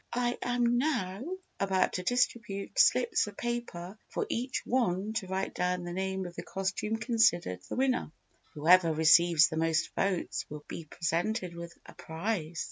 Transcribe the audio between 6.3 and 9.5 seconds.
the costume considered the winner. Whoever receives